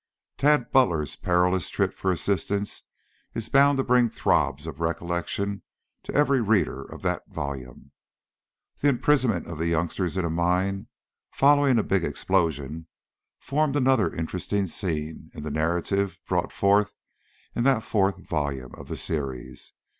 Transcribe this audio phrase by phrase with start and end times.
[0.35, 2.81] Tad Butler's perilous trip for assistance
[3.35, 5.61] is bound to bring throbs of recollection
[6.01, 7.91] to every reader of that volume.
[8.79, 10.87] The imprisonment of the youngsters in a mine,
[11.31, 12.87] following a big explosion,
[13.37, 16.95] formed another interesting scene in the narrative brought forth
[17.55, 19.73] in that fourth volume of the series.